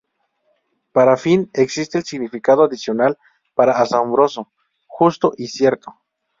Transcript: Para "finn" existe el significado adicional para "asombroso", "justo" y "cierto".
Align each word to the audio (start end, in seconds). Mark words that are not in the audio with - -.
Para 0.93 1.15
"finn" 1.15 1.51
existe 1.53 1.99
el 1.99 2.05
significado 2.05 2.63
adicional 2.63 3.19
para 3.53 3.79
"asombroso", 3.79 4.51
"justo" 4.87 5.33
y 5.37 5.45
"cierto". 5.49 5.93